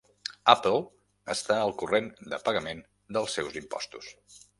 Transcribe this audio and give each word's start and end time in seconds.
Apple 0.51 0.79
està 1.33 1.57
al 1.65 1.73
corrent 1.81 2.07
de 2.33 2.39
pagament 2.47 2.81
dels 3.19 3.37
seus 3.39 3.61
impostos 3.63 4.11